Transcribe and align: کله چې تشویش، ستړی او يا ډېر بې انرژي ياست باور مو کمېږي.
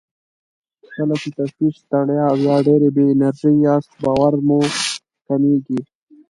کله 0.95 1.13
چې 1.21 1.29
تشویش، 1.37 1.75
ستړی 1.83 2.17
او 2.29 2.35
يا 2.47 2.57
ډېر 2.67 2.81
بې 2.95 3.03
انرژي 3.13 3.53
ياست 3.65 3.91
باور 4.03 4.33
مو 4.47 4.59
کمېږي. 5.27 5.79